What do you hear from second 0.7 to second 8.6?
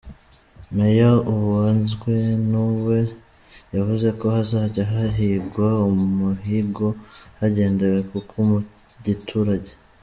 Mayor Uwanzwenuwe yavuze ko hazajya hahigwa umuhigo hagendewe ku ku mu